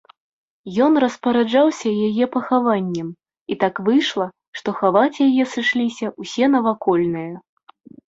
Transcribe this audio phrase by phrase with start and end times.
[0.85, 3.13] Ён распараджаўся яе пахаваннем,
[3.53, 4.27] і так выйшла,
[4.61, 7.33] што хаваць яе сышліся ўсе навакольныя.